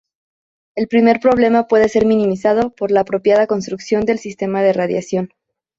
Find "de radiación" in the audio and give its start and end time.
4.63-5.29